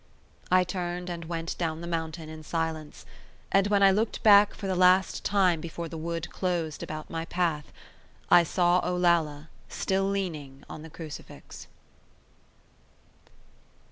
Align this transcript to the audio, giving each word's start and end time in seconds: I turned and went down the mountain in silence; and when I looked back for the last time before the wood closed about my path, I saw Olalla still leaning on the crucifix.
I 0.49 0.63
turned 0.63 1.11
and 1.11 1.25
went 1.25 1.55
down 1.59 1.81
the 1.81 1.85
mountain 1.85 2.27
in 2.27 2.41
silence; 2.41 3.05
and 3.51 3.67
when 3.67 3.83
I 3.83 3.91
looked 3.91 4.23
back 4.23 4.55
for 4.55 4.65
the 4.65 4.75
last 4.75 5.23
time 5.23 5.61
before 5.61 5.87
the 5.87 5.95
wood 5.95 6.31
closed 6.31 6.81
about 6.81 7.11
my 7.11 7.25
path, 7.25 7.71
I 8.27 8.41
saw 8.41 8.79
Olalla 8.83 9.49
still 9.69 10.09
leaning 10.09 10.63
on 10.67 10.81
the 10.81 10.89
crucifix. 10.89 11.67